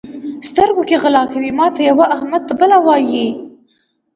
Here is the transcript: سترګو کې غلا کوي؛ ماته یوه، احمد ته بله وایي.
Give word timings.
سترګو 0.47 0.81
کې 0.89 0.95
غلا 1.03 1.23
کوي؛ 1.31 1.49
ماته 1.59 1.81
یوه، 1.89 2.05
احمد 2.15 2.41
ته 2.47 2.53
بله 2.59 2.77
وایي. 2.85 3.27